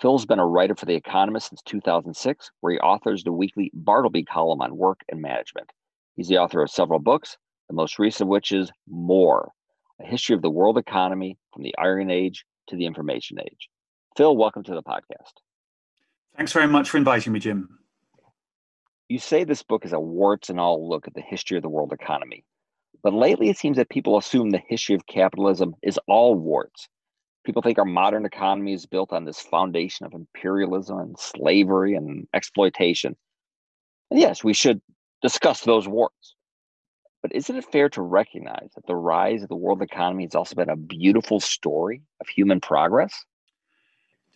[0.00, 4.24] Phil's been a writer for The Economist since 2006, where he authors the weekly Bartleby
[4.24, 5.72] column on work and management.
[6.16, 9.52] He's the author of several books, the most recent of which is More
[10.00, 13.70] A History of the World Economy from the Iron Age to the Information Age.
[14.18, 15.32] Phil, welcome to the podcast.
[16.36, 17.78] Thanks very much for inviting me, Jim.
[19.08, 21.70] You say this book is a warts and all look at the history of the
[21.70, 22.44] world economy.
[23.02, 26.88] But lately, it seems that people assume the history of capitalism is all warts.
[27.46, 32.26] People think our modern economy is built on this foundation of imperialism and slavery and
[32.34, 33.14] exploitation.
[34.10, 34.82] And yes, we should
[35.22, 36.34] discuss those warts.
[37.22, 40.56] But isn't it fair to recognize that the rise of the world economy has also
[40.56, 43.14] been a beautiful story of human progress?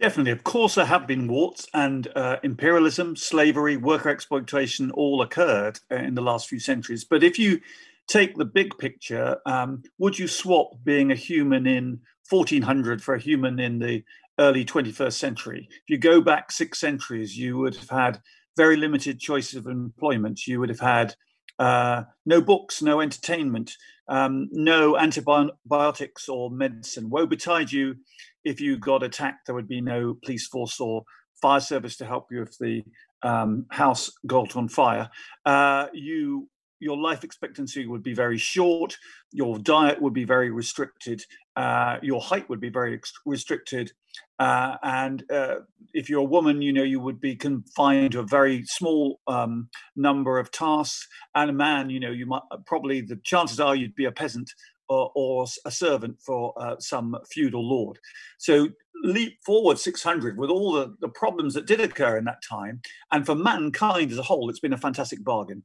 [0.00, 0.32] Definitely.
[0.32, 5.96] Of course, there have been warts, and uh, imperialism, slavery, worker exploitation all occurred uh,
[5.96, 7.04] in the last few centuries.
[7.04, 7.60] But if you
[8.08, 13.20] take the big picture, um, would you swap being a human in 1400 for a
[13.20, 14.04] human in the
[14.38, 15.68] early 21st century?
[15.70, 18.20] If you go back six centuries, you would have had
[18.56, 20.46] very limited choices of employment.
[20.46, 21.14] You would have had
[21.58, 23.72] uh, no books, no entertainment,
[24.08, 27.10] um, no antibiotics or medicine.
[27.10, 27.96] Woe betide you
[28.44, 31.04] if you got attacked, there would be no police force or
[31.40, 32.82] fire service to help you if the
[33.22, 35.10] um, house got on fire.
[35.44, 36.48] Uh, you
[36.80, 38.96] your life expectancy would be very short.
[39.32, 41.22] Your diet would be very restricted.
[41.56, 43.92] Uh, your height would be very ex- restricted.
[44.38, 45.56] Uh, and uh,
[45.92, 49.68] if you're a woman, you know you would be confined to a very small um,
[49.94, 51.06] number of tasks.
[51.34, 54.50] And a man, you know, you might probably the chances are you'd be a peasant
[54.88, 57.98] or, or a servant for uh, some feudal lord.
[58.38, 58.68] So
[59.02, 62.80] leap forward 600 with all the, the problems that did occur in that time.
[63.12, 65.62] And for mankind as a whole, it's been a fantastic bargain.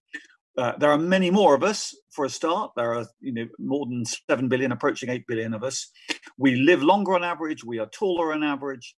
[0.57, 2.71] Uh, there are many more of us for a start.
[2.75, 5.89] There are, you know, more than seven billion, approaching eight billion of us.
[6.37, 7.63] We live longer on average.
[7.63, 8.95] We are taller on average.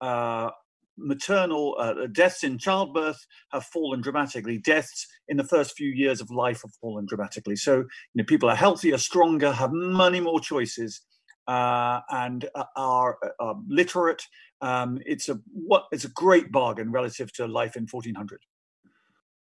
[0.00, 0.50] Uh,
[0.96, 4.58] maternal uh, deaths in childbirth have fallen dramatically.
[4.58, 7.56] Deaths in the first few years of life have fallen dramatically.
[7.56, 11.00] So, you know, people are healthier, stronger, have many more choices,
[11.48, 14.22] uh, and uh, are, are literate.
[14.60, 15.86] Um, it's a what?
[15.90, 18.40] It's a great bargain relative to life in 1400.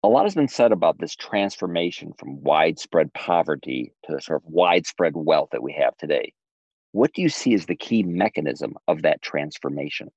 [0.02, 4.50] A lot has been said about this transformation from widespread poverty to the sort of
[4.50, 6.34] widespread wealth that we have today.
[6.92, 10.10] What do you see as the key mechanism of that transformation?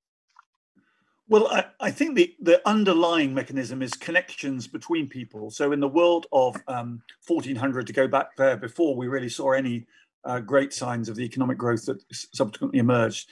[1.28, 5.50] Well, I, I, think the, the underlying mechanism is connections between people.
[5.50, 9.52] So, in the world of um, 1400, to go back there before we really saw
[9.52, 9.86] any
[10.24, 13.28] uh, great signs of the economic growth that subsequently emerged,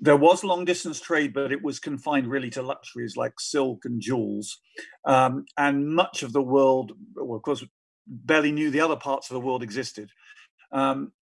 [0.00, 4.00] there was long distance trade, but it was confined really to luxuries like silk and
[4.00, 4.60] jewels.
[5.04, 7.64] Um, and much of the world, well, of course,
[8.06, 10.10] barely knew the other parts of the world existed.
[10.72, 11.12] Um,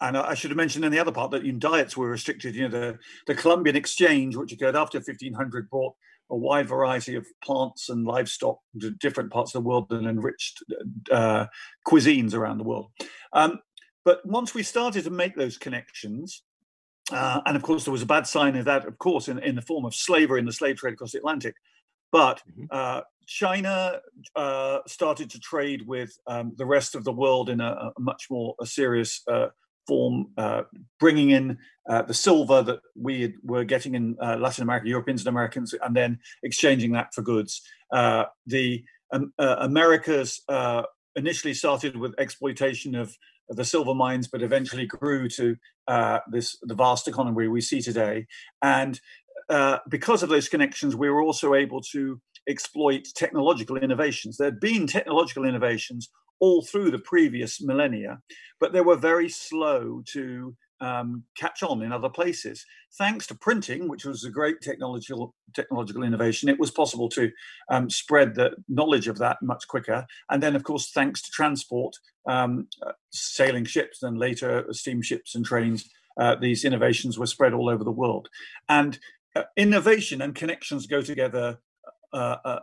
[0.00, 2.54] and I should have mentioned in the other part that diets were restricted.
[2.54, 5.94] You know, the, the Columbian Exchange, which occurred after 1500, brought
[6.30, 10.62] a wide variety of plants and livestock to different parts of the world and enriched
[11.10, 11.46] uh,
[11.86, 12.90] cuisines around the world.
[13.32, 13.58] Um,
[14.04, 16.42] but once we started to make those connections,
[17.10, 19.54] uh, and of course, there was a bad sign of that, of course, in, in
[19.54, 21.54] the form of slavery in the slave trade across the Atlantic.
[22.12, 22.64] But mm-hmm.
[22.70, 24.00] uh, China
[24.34, 28.26] uh, started to trade with um, the rest of the world in a, a much
[28.30, 29.48] more a serious uh,
[29.86, 30.62] form, uh,
[30.98, 35.28] bringing in uh, the silver that we were getting in uh, Latin America, Europeans and
[35.28, 37.62] Americans, and then exchanging that for goods.
[37.92, 40.82] Uh, the um, Americas uh,
[41.16, 43.16] initially started with exploitation of,
[43.50, 45.56] the silver mines, but eventually grew to
[45.88, 48.26] uh, this the vast economy we see today.
[48.62, 49.00] And
[49.48, 54.36] uh, because of those connections, we were also able to exploit technological innovations.
[54.36, 56.08] There had been technological innovations
[56.38, 58.20] all through the previous millennia,
[58.60, 62.64] but they were very slow to um, catch on in other places.
[62.98, 67.30] Thanks to printing, which was a great technological technological innovation, it was possible to
[67.70, 70.06] um, spread the knowledge of that much quicker.
[70.30, 71.96] And then, of course, thanks to transport,
[72.28, 77.68] um, uh, sailing ships, and later steamships and trains, uh, these innovations were spread all
[77.68, 78.28] over the world.
[78.68, 78.98] And
[79.34, 81.58] uh, innovation and connections go together
[82.12, 82.58] uh, uh,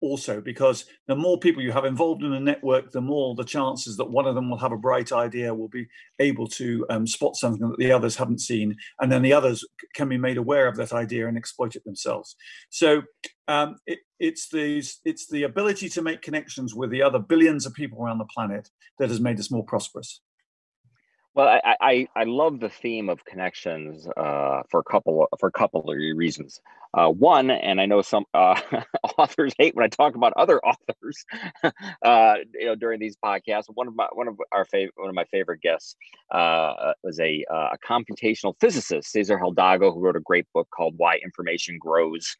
[0.00, 3.96] also because the more people you have involved in a network the more the chances
[3.96, 5.86] that one of them will have a bright idea will be
[6.18, 9.64] able to um, spot something that the others haven't seen and then the others
[9.94, 12.36] can be made aware of that idea and exploit it themselves
[12.70, 13.02] so
[13.50, 17.74] Um, it, it's these it's the ability to make connections with the other billions of
[17.74, 20.20] people around the planet that has made us more prosperous.
[21.34, 25.52] Well, I, I, I love the theme of connections uh, for a couple for a
[25.52, 26.60] couple of reasons.
[26.92, 28.60] Uh, one, and I know some uh,
[29.18, 31.24] authors hate when I talk about other authors,
[32.04, 33.66] uh, you know, during these podcasts.
[33.72, 35.94] One of my one of our favorite one of my favorite guests
[36.32, 40.94] uh, was a uh, a computational physicist, Cesar Hidalgo, who wrote a great book called
[40.96, 42.34] "Why Information Grows,"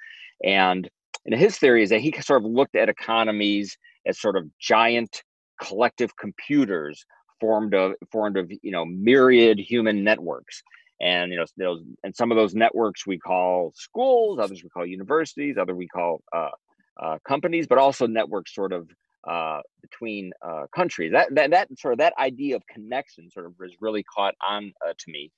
[0.44, 0.90] and
[1.26, 5.22] and his theory is that he sort of looked at economies as sort of giant
[5.62, 7.04] collective computers
[7.40, 10.62] formed of formed of you know myriad human networks.
[11.00, 14.84] And you know those and some of those networks we call schools others we call
[14.84, 16.50] universities other we call uh,
[17.00, 18.87] uh, companies but also networks sort of
[19.26, 21.12] uh, between uh, countries.
[21.12, 24.72] That, that that sort of that idea of connection sort of has really caught on
[24.87, 25.31] uh, to me.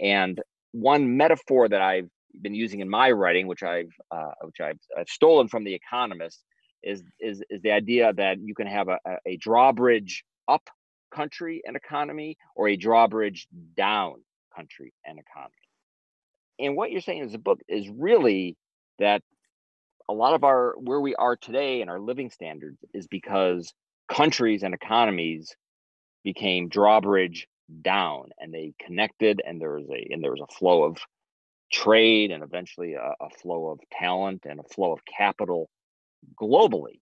[0.00, 0.40] And
[0.72, 2.08] one metaphor that i've
[2.40, 6.42] been using in my writing which i've uh, which I've, I've stolen from the economist
[6.82, 10.68] is is is the idea that you can have a, a drawbridge up
[11.14, 14.16] country and economy or a drawbridge down
[14.54, 15.54] country and economy.
[16.58, 18.56] And what you're saying is the book is really
[18.98, 19.22] that
[20.08, 23.72] a lot of our where we are today and our living standards is because
[24.08, 25.54] countries and economies
[26.24, 27.46] became drawbridge
[27.80, 30.98] down and they connected and there was a and there was a flow of
[31.72, 35.70] trade and eventually a, a flow of talent and a flow of capital
[36.40, 37.00] globally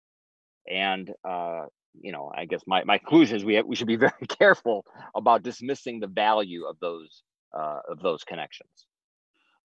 [0.67, 1.65] and uh,
[2.01, 4.85] you know, I guess my, my conclusion is we have, we should be very careful
[5.15, 8.87] about dismissing the value of those uh, of those connections.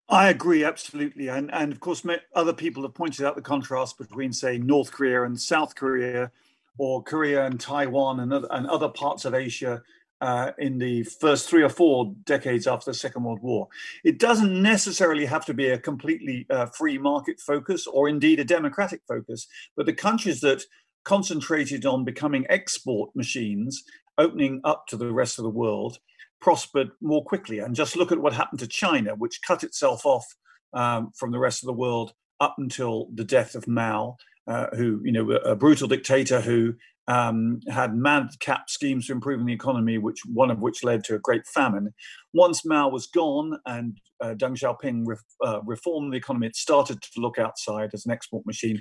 [0.08, 2.04] I agree absolutely, and and of course,
[2.34, 6.32] other people have pointed out the contrast between, say, North Korea and South Korea,
[6.78, 9.82] or Korea and Taiwan, and other, and other parts of Asia
[10.20, 13.68] uh, in the first three or four decades after the Second World War.
[14.04, 18.44] It doesn't necessarily have to be a completely uh, free market focus, or indeed a
[18.44, 19.46] democratic focus,
[19.76, 20.62] but the countries that
[21.10, 23.82] concentrated on becoming export machines,
[24.16, 25.98] opening up to the rest of the world,
[26.40, 27.58] prospered more quickly.
[27.58, 30.24] And just look at what happened to China, which cut itself off
[30.72, 35.00] um, from the rest of the world up until the death of Mao, uh, who,
[35.02, 36.74] you know, a brutal dictator who
[37.10, 41.18] um, had madcap schemes for improving the economy, which one of which led to a
[41.18, 41.92] great famine.
[42.32, 47.02] Once Mao was gone and uh, Deng Xiaoping re- uh, reformed the economy, it started
[47.02, 48.80] to look outside as an export machine.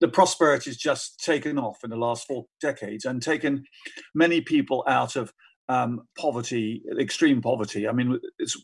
[0.00, 3.62] The prosperity has just taken off in the last four decades and taken
[4.12, 5.32] many people out of
[5.68, 7.86] um, poverty, extreme poverty.
[7.86, 8.60] I mean, it's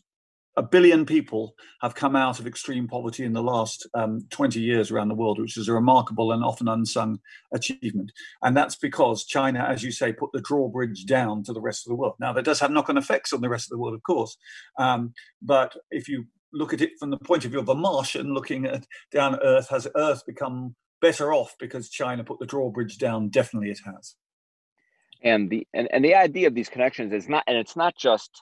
[0.57, 4.89] a billion people have come out of extreme poverty in the last um, 20 years
[4.89, 7.19] around the world, which is a remarkable and often unsung
[7.53, 8.11] achievement.
[8.41, 11.89] And that's because China, as you say, put the drawbridge down to the rest of
[11.89, 12.15] the world.
[12.19, 14.37] Now, that does have knock on effects on the rest of the world, of course.
[14.79, 18.33] Um, but if you look at it from the point of view of a Martian
[18.33, 23.29] looking at down Earth, has Earth become better off because China put the drawbridge down?
[23.29, 24.15] Definitely it has.
[25.21, 28.41] And the and, and the idea of these connections is not and it's not just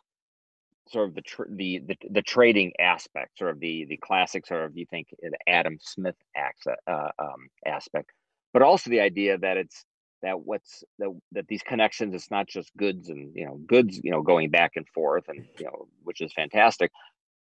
[0.89, 4.65] sort of the, tr- the the the trading aspect, sort of the the classic sort
[4.65, 8.11] of you think the Adam Smith acts, uh, um, aspect,
[8.51, 9.85] but also the idea that it's
[10.21, 14.11] that what's that, that these connections it's not just goods and you know goods you
[14.11, 16.91] know going back and forth and you know which is fantastic,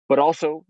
[0.07, 0.65] but also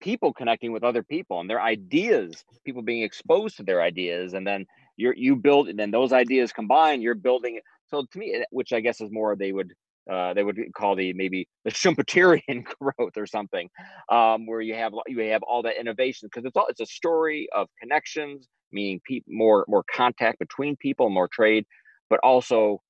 [0.00, 4.46] people connecting with other people and their ideas, people being exposed to their ideas, and
[4.46, 7.60] then you're you build and then those ideas combine, you're building.
[7.88, 9.74] So to me, which I guess is more they would
[10.10, 13.68] uh, they would call the maybe the Schumpeterian growth or something,
[14.10, 17.48] um, where you have you have all that innovation because it's all it's a story
[17.54, 21.64] of connections, meaning pe- more more contact between people, more trade,
[22.10, 22.80] but also,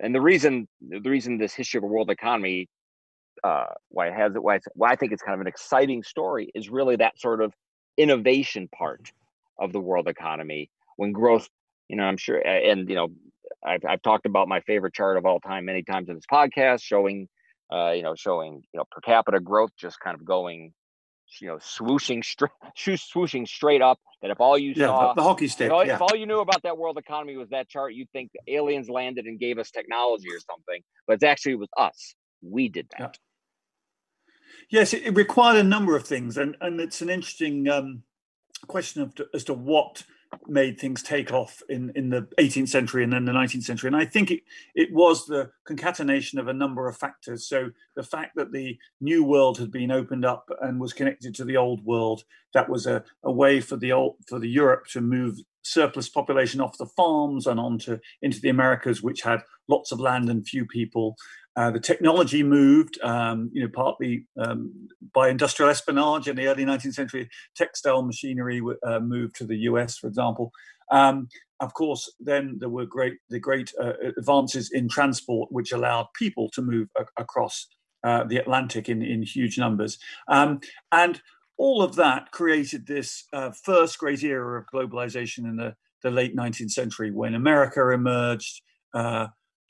[0.00, 2.68] and the reason the reason this history of a world economy,
[3.44, 6.70] uh, why it has why, why I think it's kind of an exciting story is
[6.70, 7.52] really that sort of
[7.98, 9.12] innovation part
[9.58, 11.48] of the world economy when growth
[11.88, 13.08] you know i'm sure and you know
[13.64, 16.82] I've, I've talked about my favorite chart of all time many times in this podcast,
[16.82, 17.28] showing,
[17.72, 20.72] uh, you know, showing you know per capita growth just kind of going,
[21.40, 23.98] you know, swooshing straight, swooshing straight up.
[24.20, 25.94] That if all you yeah, saw, the, hockey stick, if all, yeah.
[25.94, 29.26] if all you knew about that world economy was that chart, you'd think aliens landed
[29.26, 30.82] and gave us technology or something.
[31.06, 32.14] But it's actually it was us.
[32.42, 33.00] We did that.
[33.00, 33.08] Yeah.
[34.70, 38.04] Yes, it, it, required a number of things, and and it's an interesting um,
[38.66, 40.04] question of as to what
[40.46, 43.88] made things take off in, in the 18th century and then the 19th century.
[43.88, 44.42] And I think it,
[44.74, 47.46] it was the concatenation of a number of factors.
[47.46, 51.44] So the fact that the new world had been opened up and was connected to
[51.44, 52.24] the old world,
[52.54, 56.60] that was a, a way for the old, for the Europe to move surplus population
[56.60, 60.66] off the farms and onto into the Americas, which had lots of land and few
[60.66, 61.16] people.
[61.54, 66.64] Uh, the technology moved, um, you know, partly um, by industrial espionage in the early
[66.64, 67.28] 19th century.
[67.54, 70.50] Textile machinery uh, moved to the US, for example.
[70.90, 71.28] Um,
[71.60, 76.48] of course, then there were great the great uh, advances in transport, which allowed people
[76.50, 77.68] to move across
[78.02, 79.98] uh, the Atlantic in, in huge numbers.
[80.28, 81.20] Um, and
[81.56, 86.34] all of that created this uh, first great era of globalization in the, the late
[86.34, 88.62] 19th century when America emerged.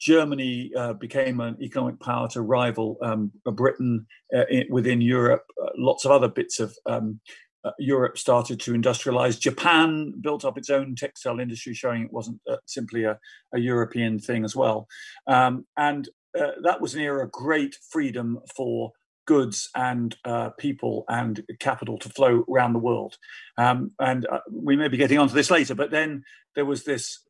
[0.03, 5.45] Uh, Germany uh, became an economic power to rival um, Britain uh, in, within Europe.
[5.63, 7.21] Uh, lots of other bits of um,
[7.65, 9.39] uh, Europe started to industrialize.
[9.39, 13.19] Japan built up its own textile industry, showing it wasn't uh, simply a,
[13.55, 14.89] a, European thing as well.
[15.29, 18.93] Um, and uh, that was an era of great freedom for
[19.25, 20.17] goods and
[20.59, 23.17] people and capital to flow around the world.
[23.57, 26.25] Um, and we may be getting onto this later, but then
[26.57, 27.21] there was this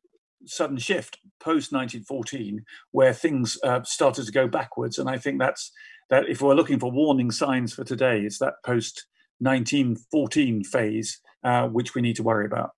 [0.45, 4.97] sudden shift post 1914 where things uh, started to go backwards.
[4.97, 5.71] And i think that's
[6.09, 9.05] that if we're looking for warning signs for today it's that post
[9.39, 12.71] 1914 phase uh, which we need to worry about.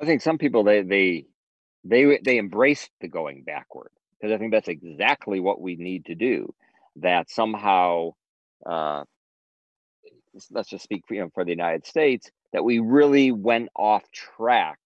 [0.00, 1.26] I think some people they they
[1.84, 6.14] they they embrace the going backward because i think that's exactly what we need to
[6.14, 6.52] do
[6.96, 8.10] that somehow
[8.64, 9.04] uh,
[10.50, 14.02] let's just speak for, you know, for the united states that we really went off
[14.12, 14.78] track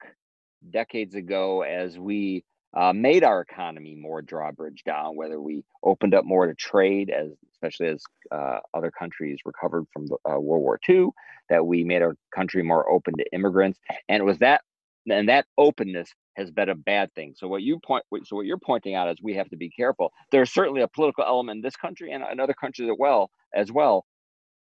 [0.71, 2.45] decades ago as we
[2.77, 7.31] uh, made our economy more drawbridge down, whether we opened up more to trade, as
[7.53, 11.09] especially as uh, other countries recovered from the, uh, World War II,
[11.49, 14.63] that we made our country more open to immigrants, and it was that,
[15.09, 17.35] and that openness has been a bad thing.
[17.37, 20.13] So what you point, so what you're pointing out is we have to be careful.
[20.31, 23.73] There's certainly a political element in this country and in other countries as well, as
[23.73, 24.05] well,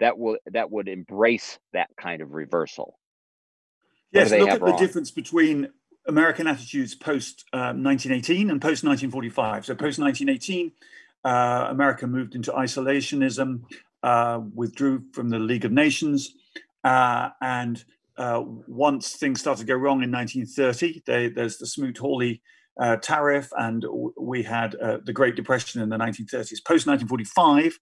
[0.00, 2.99] that will that would embrace that kind of reversal.
[4.16, 4.73] Yes, look at wrong?
[4.73, 5.68] the difference between
[6.06, 9.66] American attitudes post uh, 1918 and post 1945.
[9.66, 10.73] So, post 1918,
[11.25, 13.62] uh, America moved into isolationism,
[14.02, 16.35] uh, withdrew from the League of Nations,
[16.85, 17.85] uh, and
[18.16, 22.40] uh, once things started to go wrong in 1930, they, there's the Smoot-Hawley
[22.80, 23.85] uh, tariff, and
[24.21, 26.64] we had uh, the Great Depression in the 1930s.
[26.64, 27.78] Post 1945,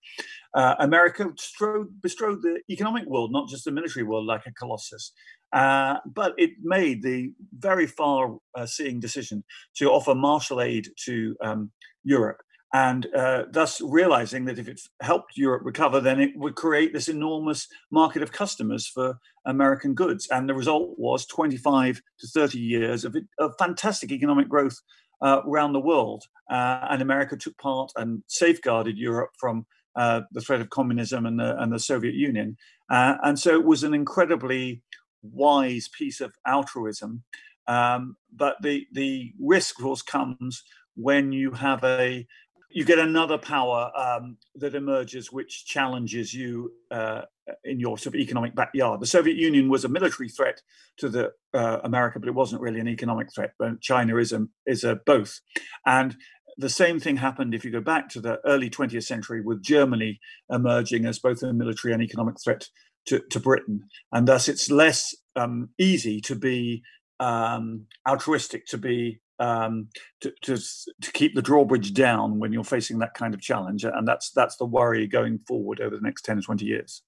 [0.55, 5.13] uh, America strode, bestrode the economic world, not just the military world, like a colossus.
[5.53, 9.45] Uh, but it made the very far uh, seeing decision
[9.77, 11.71] to offer Marshall aid to um,
[12.03, 12.43] Europe.
[12.75, 17.09] And uh, thus realizing that if it helped Europe recover, then it would create this
[17.09, 19.17] enormous market of customers for
[19.47, 20.27] American goods.
[20.33, 24.77] And the result was 25 to 30 years of, of fantastic economic growth
[25.23, 26.25] uh, around the world.
[26.51, 29.65] Uh, and America took part and safeguarded Europe from
[29.95, 32.57] uh, the threat of communism and the, and the Soviet Union.
[32.91, 34.83] and so it was an incredibly
[35.23, 37.23] wise piece of altruism.
[37.67, 40.65] Um, but the the risk, of course, comes
[40.97, 42.27] when you have a
[42.75, 47.23] you get another power um, that emerges which challenges you uh,
[47.63, 49.01] in your sort of economic backyard.
[49.01, 50.61] The Soviet Union was a military threat
[50.99, 53.53] to the uh, America, but it wasn't really an economic threat.
[53.61, 55.41] But China is a is a both,
[55.87, 56.17] and
[56.57, 60.19] the same thing happened if you go back to the early 20th century with Germany
[60.51, 62.69] emerging as both a military and economic threat
[63.07, 66.83] to, to Britain, and thus it's less um, easy to be
[67.21, 69.89] um, altruistic, to be um,
[70.21, 74.07] to, to, to keep the drawbridge down when you're facing that kind of challenge, and
[74.07, 77.03] that's that's the worry going forward over the next ten or twenty years.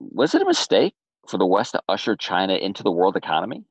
[0.00, 0.94] Was it a mistake
[1.28, 3.64] for the West to usher China into the world economy?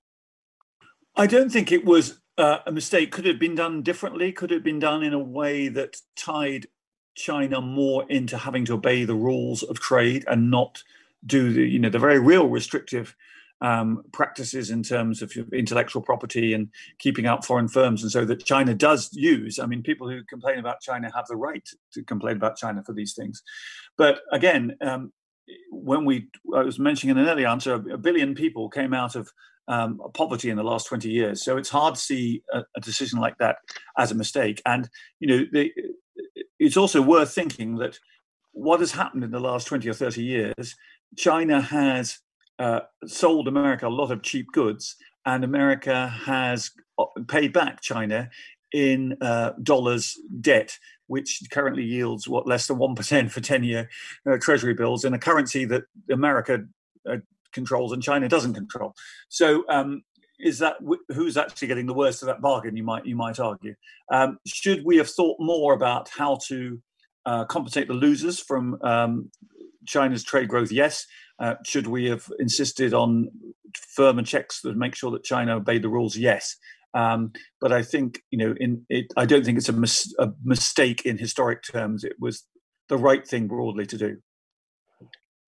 [1.16, 3.12] I don't think it was uh, a mistake.
[3.12, 4.32] Could it have been done differently?
[4.32, 6.68] Could it have been done in a way that tied
[7.16, 10.84] China more into having to obey the rules of trade and not
[11.26, 13.16] do the you know the very real restrictive
[13.62, 18.46] um, practices in terms of intellectual property and keeping out foreign firms, and so that
[18.46, 19.60] China does use.
[19.60, 22.94] I mean, people who complain about China have the right to complain about China for
[22.94, 23.42] these things.
[23.98, 25.12] But again, um,
[25.72, 29.32] when we, I was mentioning in an earlier answer, a billion people came out of
[29.68, 31.44] um, poverty in the last 20 years.
[31.44, 33.58] So it's hard to see a, a decision like that
[33.98, 34.62] as a mistake.
[34.66, 35.72] And, you know, the,
[36.60, 38.00] it's also worth thinking that
[38.52, 40.76] what has happened in the last 20 or 30 years
[41.16, 42.20] China has
[42.60, 44.96] uh, sold America a lot of cheap goods,
[45.26, 48.30] and America has uh, paid back China
[48.72, 53.90] in uh, dollars debt, which currently yields what less than one percent for ten-year
[54.30, 56.66] uh, Treasury bills in a currency that America
[57.10, 57.18] uh,
[57.54, 58.94] controls and China doesn't control.
[59.30, 59.64] So.
[59.70, 60.04] Um,
[60.40, 60.76] is that
[61.10, 62.78] who's actually getting the worst of that bargain?
[62.78, 63.74] You might you might argue.
[64.12, 66.80] Um, should we have thought more about how to
[67.48, 69.32] compensate the losers from um,
[69.88, 71.06] China's trade growth, yes.
[71.40, 73.30] Uh, should we have insisted on
[73.76, 76.18] firmer checks that make sure that China obeyed the rules?
[76.18, 76.56] Yes.
[76.94, 80.32] Um, but I think you know, in it, I don't think it's a, mis- a
[80.44, 82.04] mistake in historic terms.
[82.04, 82.44] It was
[82.90, 84.18] the right thing broadly to do.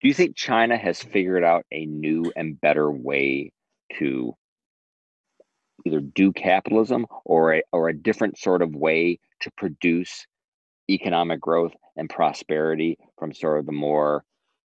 [0.00, 3.52] Do you think China has figured out a new and better way
[3.98, 4.34] to
[5.86, 10.26] either do capitalism or a, or a different sort of way to produce
[10.90, 14.24] economic growth and prosperity from sort of the more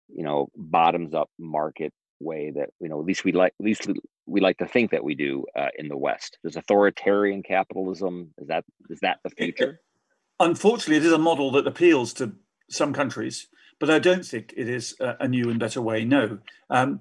[0.09, 3.89] you know bottoms up market way that you know at least we like at least
[4.27, 6.39] we like to think that we do uh, in the west.
[6.43, 9.81] Does authoritarian capitalism is that is that the future?
[10.41, 12.33] unfortunately it is a model that appeals to
[12.71, 13.49] some countries
[13.81, 16.39] but i don't think it is a, new and better way no.
[16.71, 17.01] Um,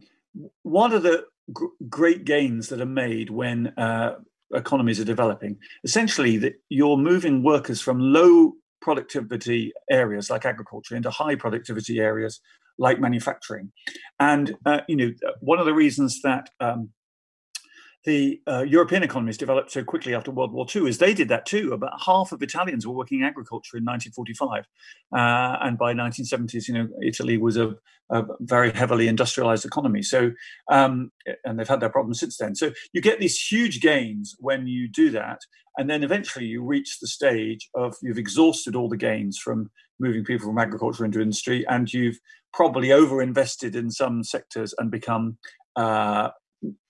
[0.63, 4.15] one of the gr- great gains that are made when uh,
[4.53, 11.09] economies are developing essentially that you're moving workers from low productivity areas like agriculture into
[11.09, 12.39] high productivity areas
[12.77, 13.71] like manufacturing.
[14.19, 16.89] And uh, you know, one of the reasons that um,
[18.07, 21.45] the uh, European economies developed so quickly after World War II is they did that
[21.45, 21.73] too.
[21.73, 24.63] About half of Italians were working agriculture in 1945,
[25.11, 27.75] uh, and by 1970s, you know, Italy was a,
[28.09, 30.01] a very heavily industrialized economy.
[30.03, 30.31] So,
[30.71, 31.11] um,
[31.43, 32.55] and they've had their problems since then.
[32.55, 35.41] So you get these huge gains when you do that,
[35.77, 40.23] and then eventually you reach the stage of you've exhausted all the gains from moving
[40.23, 42.19] people from agriculture into industry, and you've
[42.53, 45.37] probably overinvested in some sectors and become
[45.75, 46.29] uh,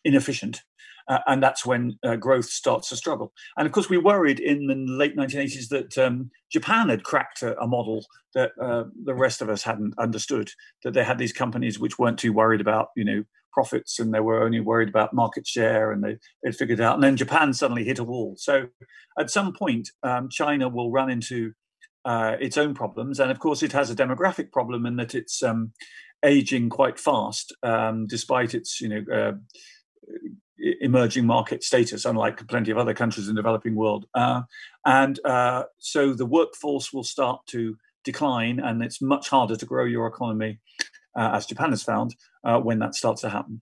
[0.05, 0.61] inefficient.
[1.07, 3.31] Uh, and that's when uh, growth starts to struggle.
[3.57, 7.57] And of course, we worried in the late 1980s that um, Japan had cracked a,
[7.59, 10.51] a model that uh, the rest of us hadn't understood.
[10.83, 14.19] That they had these companies which weren't too worried about, you know, profits, and they
[14.19, 16.95] were only worried about market share, and they they figured it out.
[16.95, 18.35] And then Japan suddenly hit a wall.
[18.37, 18.67] So
[19.19, 21.53] at some point, um, China will run into
[22.05, 25.41] uh, its own problems, and of course, it has a demographic problem in that it's
[25.41, 25.71] um,
[26.23, 29.33] aging quite fast, um, despite its you know uh,
[30.59, 34.05] emerging market status, unlike plenty of other countries in the developing world.
[34.13, 34.41] Uh,
[34.85, 39.85] and uh, so the workforce will start to decline, and it's much harder to grow
[39.85, 40.59] your economy,
[41.15, 43.61] uh, as Japan has found, uh, when that starts to happen.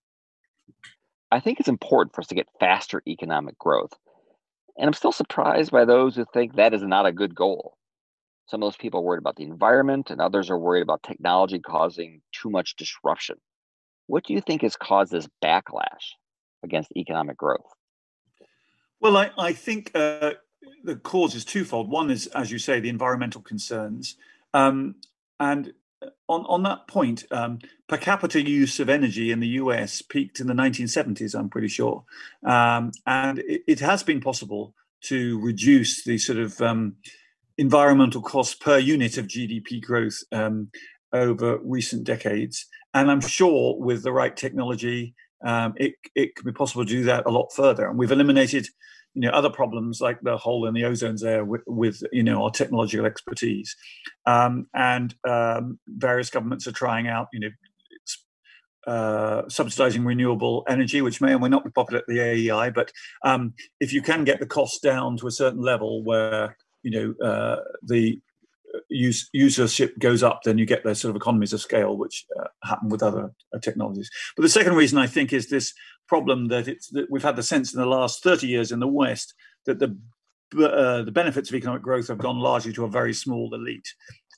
[1.31, 3.93] I think it's important for us to get faster economic growth.
[4.77, 7.77] And I'm still surprised by those who think that is not a good goal.
[8.47, 11.59] Some of those people are worried about the environment, and others are worried about technology
[11.59, 13.37] causing too much disruption.
[14.07, 16.13] What do you think has caused this backlash
[16.63, 17.73] against economic growth?
[18.99, 20.33] Well, I, I think uh,
[20.83, 21.89] the cause is twofold.
[21.89, 24.15] One is, as you say, the environmental concerns.
[24.53, 24.95] Um,
[25.39, 30.01] and uh, on, on that point, um, per capita use of energy in the US
[30.01, 32.03] peaked in the 1970s, I'm pretty sure.
[32.45, 36.95] Um, and it, it, has been possible to reduce the sort of um,
[37.57, 40.69] environmental costs per unit of GDP growth um,
[41.13, 42.65] over recent decades.
[42.93, 45.15] And I'm sure with the right technology,
[45.45, 47.87] um, it, it could be possible to do that a lot further.
[47.87, 48.67] And we've eliminated,
[49.13, 52.43] you know, other problems like the hole in the ozone layer with, with you know,
[52.43, 53.75] our technological expertise.
[54.25, 57.49] Um, and um, various governments are trying out, you know,
[58.87, 62.91] uh, subsidizing renewable energy, which may or may not be popular at the AEI, but
[63.23, 67.27] um, if you can get the cost down to a certain level where you know
[67.27, 68.19] uh, the
[68.95, 72.47] use, usership goes up, then you get those sort of economies of scale, which uh,
[72.63, 74.09] happen with other uh, technologies.
[74.35, 75.73] But the second reason I think is this
[76.07, 78.87] problem that it's that we've had the sense in the last 30 years in the
[78.87, 79.33] West
[79.65, 79.97] that the
[80.57, 83.93] uh, the benefits of economic growth have gone largely to a very small elite.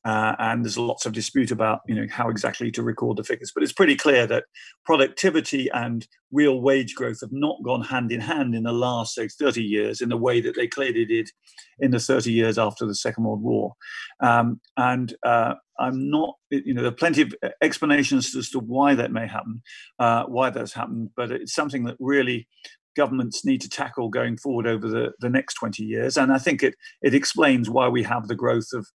[0.07, 3.51] Uh, and there's lots of dispute about you know how exactly to record the figures
[3.53, 4.45] but it's pretty clear that
[4.85, 9.27] productivity and real wage growth have not gone hand in hand in the last say
[9.27, 11.29] 30 years in the way that they clearly did
[11.79, 13.73] in the 30 years after the second world war.
[14.21, 18.95] Um, and uh, i'm not you know there are plenty of explanations as to why
[18.95, 19.61] that may happen
[19.99, 22.47] uh, why that's happened but it's something that really
[22.95, 26.17] governments need to tackle going forward over the, the next 20 years.
[26.17, 28.87] And i think it it explains why we have the growth of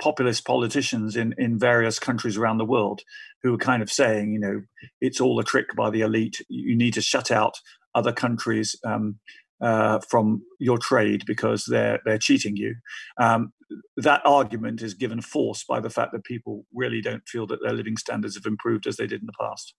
[0.00, 3.02] populist politicians in, in various countries around the world
[3.42, 4.62] who are kind of saying, you know,
[5.00, 6.40] it's all a trick by the elite.
[6.48, 7.60] You need to shut out
[7.94, 9.18] other countries um,
[9.60, 12.74] uh, from your trade because they're they're cheating you.
[13.18, 13.52] Um,
[13.96, 17.72] that argument is given force by the fact that people really don't feel that their
[17.72, 19.74] living standards have improved as they did in the past.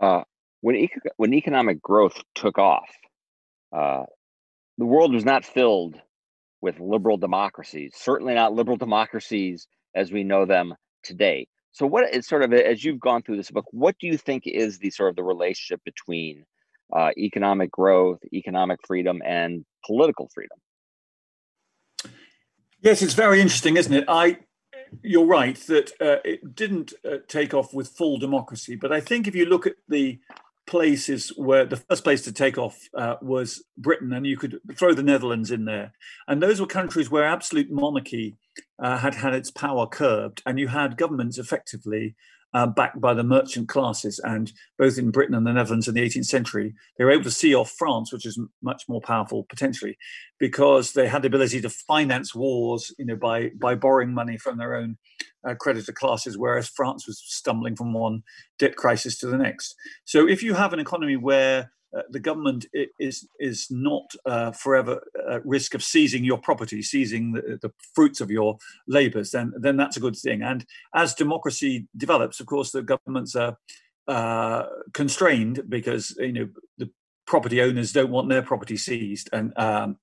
[0.00, 0.22] Uh,
[0.60, 2.90] when eco- when economic growth took off,
[3.76, 4.04] uh,
[4.78, 6.00] the world was not filled
[6.60, 11.46] with liberal democracies, certainly not liberal democracies as we know them today.
[11.72, 14.46] So, what is sort of as you've gone through this book, what do you think
[14.46, 16.44] is the sort of the relationship between
[16.92, 20.58] uh, economic growth, economic freedom, and political freedom?
[22.82, 24.04] Yes, it's very interesting, isn't it?
[24.08, 24.38] I,
[25.02, 29.28] you're right that uh, it didn't uh, take off with full democracy, but I think
[29.28, 30.18] if you look at the
[30.70, 34.94] places where the first place to take off uh, was Britain, and you could throw
[34.94, 35.92] the Netherlands in there.
[36.28, 38.36] And those were countries where absolute monarchy
[38.78, 42.14] uh, had had its power curbed, and you had governments effectively
[42.52, 44.20] uh, backed by the merchant classes.
[44.24, 47.30] And both in Britain and the Netherlands in the 18th century, they were able to
[47.30, 49.96] see off France, which is much more powerful potentially,
[50.38, 54.58] because they had the ability to finance wars, you know, by by borrowing money from
[54.58, 54.96] their own
[55.48, 58.22] uh, creditor classes, whereas France was stumbling from one
[58.58, 59.74] debt crisis to the next.
[60.04, 62.66] So if you have an economy where uh, the government
[62.98, 68.20] is is not uh, forever at risk of seizing your property, seizing the, the, fruits
[68.20, 70.42] of your labours, then then that's a good thing.
[70.42, 73.58] And as democracy develops, of course, the governments are
[74.06, 76.48] uh, constrained because you know
[76.78, 76.90] the
[77.26, 79.96] property owners don't want their property seized, and um,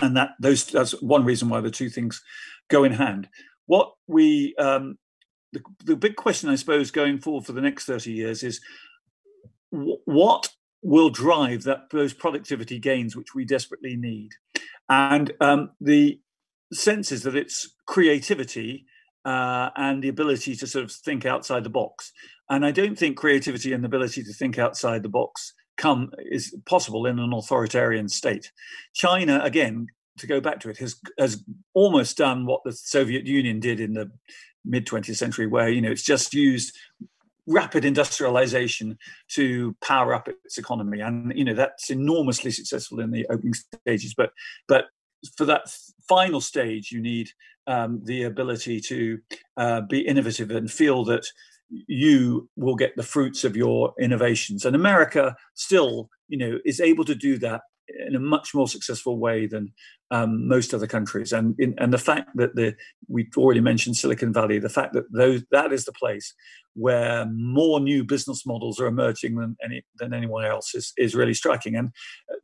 [0.00, 2.22] and that those that's one reason why the two things
[2.68, 3.28] go in hand.
[3.66, 4.96] What we um,
[5.52, 8.60] the, the big question, I suppose, going forward for the next thirty years is
[9.70, 10.48] what
[10.82, 14.30] will drive that those productivity gains which we desperately need.
[14.88, 16.20] And um, the
[16.72, 18.86] sense is that it's creativity
[19.24, 22.12] uh, and the ability to sort of think outside the box.
[22.48, 26.54] And I don't think creativity and the ability to think outside the box come is
[26.66, 28.50] possible in an authoritarian state.
[28.94, 29.88] China, again,
[30.18, 31.42] to go back to it, has has
[31.74, 34.10] almost done what the Soviet Union did in the
[34.64, 36.76] mid 20th century, where you know it's just used
[37.48, 41.00] rapid industrialization to power up its economy.
[41.00, 44.14] And you know that's enormously successful in the opening stages.
[44.14, 44.30] But
[44.68, 44.84] but
[45.36, 45.74] for that
[46.08, 47.30] final stage you need
[47.66, 49.18] um, the ability to
[49.56, 51.26] uh, be innovative and feel that
[51.70, 54.64] you will get the fruits of your innovations.
[54.64, 57.62] And america still you know is able to do that
[58.06, 59.72] in a much more successful way than
[60.10, 61.32] um, most other countries.
[61.32, 62.74] And in, and the fact that the
[63.08, 66.34] we've already mentioned Silicon Valley, the fact that those that is the place
[66.74, 71.34] where more new business models are emerging than any than anyone else is is really
[71.34, 71.76] striking.
[71.76, 71.90] And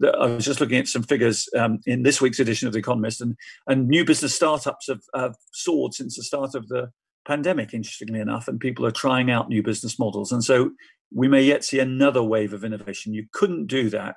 [0.00, 2.80] the, I was just looking at some figures um, in this week's edition of The
[2.80, 6.90] Economist, and and new business startups have, have soared since the start of the
[7.26, 7.72] pandemic.
[7.72, 10.72] Interestingly enough, and people are trying out new business models, and so
[11.12, 13.14] we may yet see another wave of innovation.
[13.14, 14.16] You couldn't do that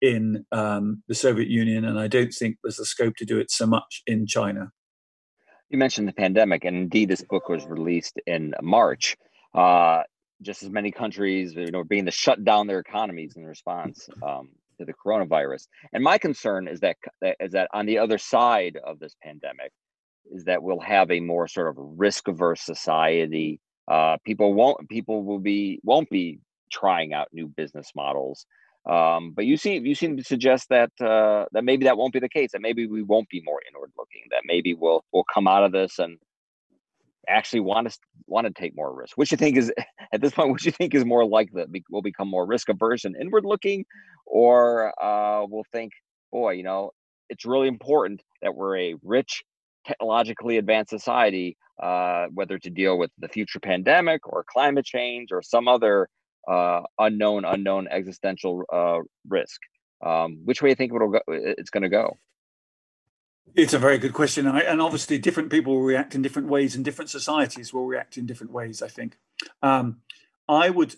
[0.00, 3.50] in um, the Soviet Union, and I don't think there's the scope to do it
[3.50, 4.70] so much in China.
[5.70, 9.16] You mentioned the pandemic, and indeed, this book was released in March.
[9.54, 10.02] Uh,
[10.42, 14.50] just as many countries, you know, being to shut down their economies in response um,
[14.78, 15.66] to the coronavirus.
[15.92, 16.96] And my concern is that
[17.40, 19.72] is that on the other side of this pandemic,
[20.30, 23.60] is that we'll have a more sort of risk averse society.
[23.88, 28.44] Uh, people won't people will be won't be trying out new business models
[28.86, 32.20] um, but you seem you seem to suggest that uh, that maybe that won't be
[32.20, 32.52] the case.
[32.52, 34.22] That maybe we won't be more inward looking.
[34.30, 36.18] That maybe we'll we'll come out of this and
[37.28, 39.16] actually want to want to take more risk.
[39.16, 39.72] Which you think is
[40.12, 43.04] at this point, which you think is more likely that we'll become more risk averse
[43.04, 43.84] and inward looking,
[44.24, 45.92] or uh, we'll think,
[46.30, 46.92] boy, you know,
[47.28, 49.42] it's really important that we're a rich,
[49.84, 55.42] technologically advanced society, uh, whether to deal with the future pandemic or climate change or
[55.42, 56.08] some other
[56.46, 59.60] uh, unknown, unknown existential uh, risk.
[60.04, 62.18] Um, which way do you think it'll go, it's going to go?
[63.54, 66.84] It's a very good question, and obviously, different people will react in different ways, and
[66.84, 68.82] different societies will react in different ways.
[68.82, 69.18] I think.
[69.62, 69.98] Um,
[70.48, 70.96] I would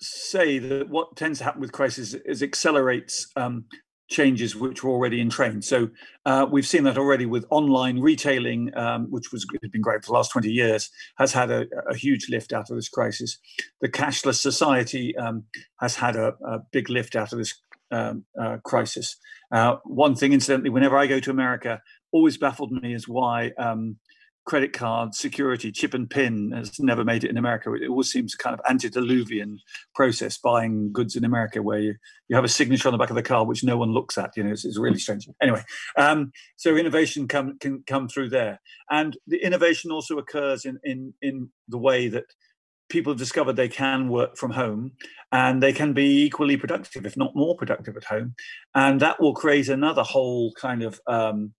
[0.00, 3.66] say that what tends to happen with crisis is accelerates um,
[4.08, 5.62] changes which were already in train.
[5.62, 5.88] So
[6.26, 10.08] uh, we've seen that already with online retailing, um, which was has been great for
[10.08, 13.38] the last 20 years, has had a, a huge lift out of this crisis.
[13.80, 15.44] The cashless society um,
[15.80, 17.54] has had a, a, big lift out of this
[17.90, 19.16] um, uh, crisis.
[19.50, 21.80] Uh, one thing, incidentally, whenever I go to America,
[22.12, 23.96] always baffled me is why um,
[24.44, 27.72] credit card security, chip and pin has never made it in America.
[27.72, 29.58] It always seems a kind of antediluvian
[29.94, 31.94] process buying goods in America where you,
[32.28, 34.36] you have a signature on the back of the car which no one looks at.
[34.36, 35.28] You know, it's, it's really strange.
[35.42, 35.62] Anyway,
[35.96, 38.60] um, so innovation come, can come through there.
[38.90, 42.24] And the innovation also occurs in, in, in the way that
[42.90, 44.92] people have discovered they can work from home
[45.32, 48.34] and they can be equally productive, if not more productive at home.
[48.74, 51.54] And that will create another whole kind of um,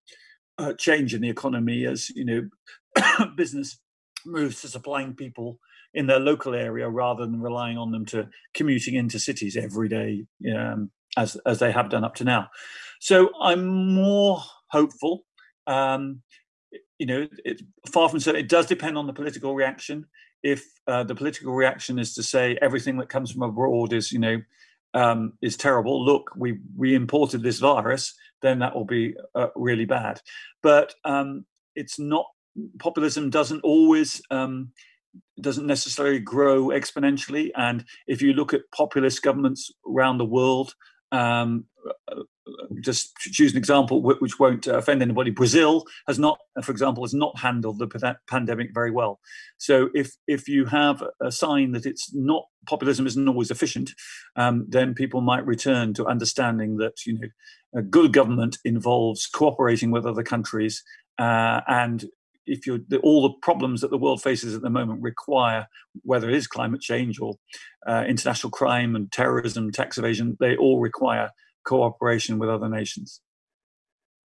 [0.58, 3.80] uh, change in the economy as you know business
[4.26, 5.60] moves to supplying people
[5.94, 10.26] in their local area rather than relying on them to commuting into cities every day
[10.56, 12.50] um, as as they have done up to now.
[13.00, 15.26] So I'm more hopeful.
[15.68, 16.22] Um,
[17.00, 18.42] you know, it's far from certain.
[18.42, 20.06] It does depend on the political reaction.
[20.44, 24.20] If uh, the political reaction is to say everything that comes from abroad is, you
[24.20, 24.42] know,
[24.94, 26.04] um, is terrible.
[26.04, 28.14] Look, we we imported this virus
[28.46, 30.22] then that will be uh, really bad.
[30.62, 32.28] But um, it's not
[32.80, 34.72] populism doesn't always um,
[35.42, 37.52] doesn't necessarily grow exponentially.
[37.56, 40.74] And if you look at populist governments around the world,
[41.12, 41.66] um,
[42.82, 45.32] just choose an example which won't offend anybody.
[45.32, 49.20] Brazil has not, for example, has not handled the pandemic very well.
[49.58, 53.92] So if if you have a sign that it's not populism isn't always efficient,
[54.36, 57.28] um, then people might return to understanding that you know
[57.76, 60.84] a good government involves cooperating with other countries
[61.18, 62.06] uh, and
[62.48, 65.68] if you all the problems that the world faces at the moment require
[66.04, 67.36] whether it is climate change or
[67.88, 71.32] uh, international crime and terrorism tax evasion they all require
[71.66, 73.22] cooperation with other nations.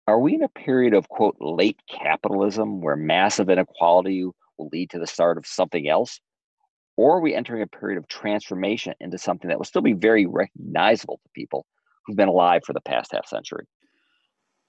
[0.08, 5.00] Are we in a period of, quote, late capitalism where massive inequality will lead to
[5.00, 6.20] the start of something else?
[6.98, 10.26] Or are we entering a period of transformation into something that will still be very
[10.26, 11.66] recognizable to people
[12.06, 13.66] who've been alive for the past half century?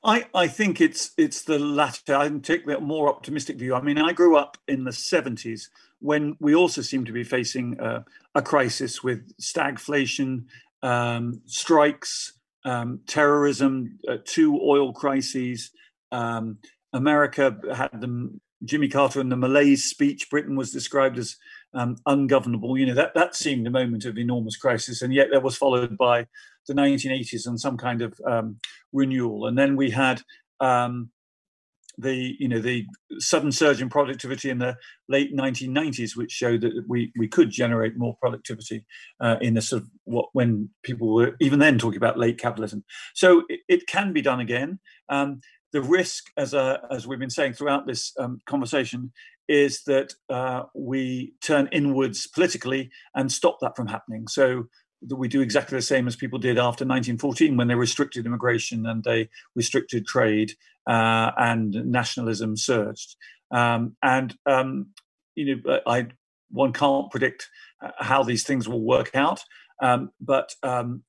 [0.03, 2.17] I, I think it's it's the latter.
[2.17, 3.75] I take the more optimistic view.
[3.75, 7.79] I mean, I grew up in the 70s when we also seemed to be facing
[7.79, 8.05] uh,
[8.35, 10.45] a crisis with stagflation,
[10.83, 15.71] um, strikes, um, terrorism, uh, two oil crises.
[16.13, 16.59] Um,
[16.93, 20.29] America had the Jimmy Carter and the malaise speech.
[20.31, 21.37] Britain was described as
[21.73, 22.77] um, ungovernable.
[22.77, 25.97] You know that that seemed a moment of enormous crisis, and yet that was followed
[25.97, 26.27] by
[26.67, 28.57] the 1980s and some kind of um,
[28.93, 29.47] renewal.
[29.47, 30.23] And then we had
[30.61, 31.11] um,
[32.01, 32.87] the you know the
[33.19, 34.77] sudden surge in productivity in the
[35.09, 38.85] late 1990s, which showed that we we could generate more productivity
[39.21, 42.85] uh, in the sort of what when people were even then talking about late capitalism.
[43.15, 44.79] So it, it can be done again.
[45.09, 45.41] Um,
[45.73, 49.13] the risk, as a, as we've been saying throughout this um, conversation,
[49.49, 54.27] is that uh, we turn inwards politically and stop that from happening.
[54.29, 54.65] So
[55.03, 58.87] that we do exactly the same as people did after 1914 when they restricted immigration
[58.87, 60.53] and they restricted trade
[60.87, 63.17] uh, and nationalism surged.
[63.51, 64.89] Um, and um,
[65.35, 66.09] you know, I
[66.51, 67.49] one can't predict
[67.83, 69.43] uh, how these things will work out,
[69.83, 71.03] um, but um,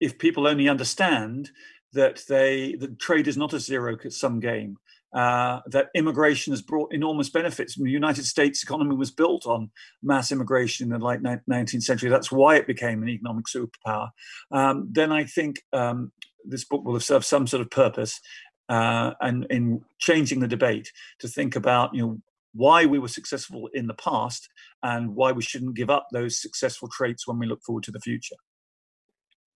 [0.00, 1.50] if people only understand
[1.92, 4.78] that they that trade is not a zero sum game,
[5.12, 7.76] uh, that immigration has brought enormous benefits.
[7.76, 9.70] The United States economy was built on
[10.02, 12.08] mass immigration in the late 19th century.
[12.08, 14.10] That's why it became an economic superpower.
[14.50, 16.12] Um, then I think um,
[16.44, 18.20] this book will have served some sort of purpose
[18.68, 22.18] uh, and in changing the debate to think about you know
[22.54, 24.48] why we were successful in the past
[24.82, 28.00] and why we shouldn't give up those successful traits when we look forward to the
[28.00, 28.36] future.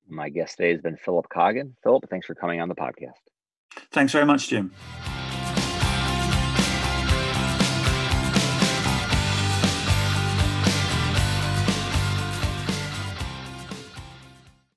[0.08, 1.74] My guest today has been Philip Coggan.
[1.82, 3.20] Philip, thanks for coming on the podcast.
[3.92, 4.72] Thanks very much, Jim.